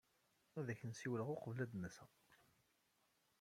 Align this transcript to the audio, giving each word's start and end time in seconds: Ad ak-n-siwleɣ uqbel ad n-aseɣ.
Ad 0.59 0.67
ak-n-siwleɣ 0.73 1.27
uqbel 1.33 1.59
ad 1.63 1.71
n-aseɣ. 1.75 2.11